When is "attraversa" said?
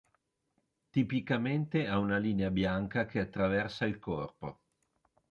3.19-3.85